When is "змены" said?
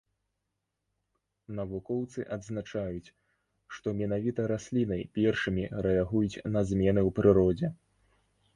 6.73-7.01